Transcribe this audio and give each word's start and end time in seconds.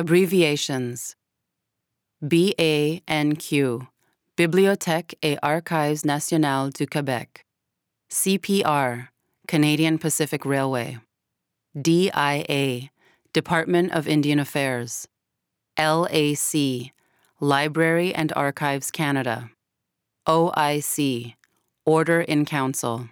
Abbreviations. 0.00 1.14
BANQ 2.24 3.86
Bibliothèque 4.34 5.14
et 5.22 5.36
Archives 5.42 6.06
Nationales 6.06 6.72
du 6.72 6.86
Québec. 6.86 7.44
CPR 8.08 9.08
Canadian 9.46 9.98
Pacific 9.98 10.46
Railway. 10.46 10.96
DIA 11.78 12.88
Department 13.34 13.92
of 13.92 14.08
Indian 14.08 14.38
Affairs. 14.38 15.06
LAC 15.78 16.94
Library 17.38 18.14
and 18.14 18.32
Archives 18.34 18.90
Canada. 18.90 19.50
OIC 20.26 21.34
Order 21.84 22.22
in 22.22 22.46
Council. 22.46 23.10